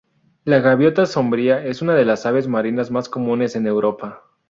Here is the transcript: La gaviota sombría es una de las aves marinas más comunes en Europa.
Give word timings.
La 0.45 0.59
gaviota 0.61 1.05
sombría 1.05 1.63
es 1.63 1.83
una 1.83 1.93
de 1.93 2.05
las 2.05 2.25
aves 2.25 2.47
marinas 2.47 2.89
más 2.89 3.07
comunes 3.07 3.55
en 3.55 3.67
Europa. 3.67 4.23